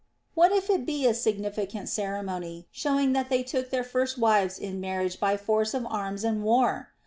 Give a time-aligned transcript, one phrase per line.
[0.33, 4.81] What if it be a significant ceremony, showing that they took their first wives in
[4.81, 6.89] marriage by force of arms and war